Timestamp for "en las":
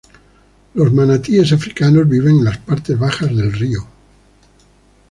2.39-2.57